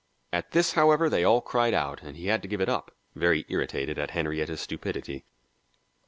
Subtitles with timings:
[0.33, 3.45] At this, however, they all cried out, and he had to give it up, very
[3.49, 5.25] irritated at Henrietta's stupidity.